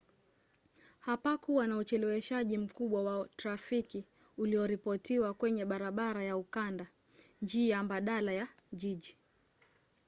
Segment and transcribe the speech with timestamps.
[0.99, 4.05] hapakuwa na ucheleweshwaji mkubwa wa trafiki
[4.37, 6.87] ulioripotiwa kwenye barabara ya ukanda
[7.41, 9.17] njia mbadala ya jiji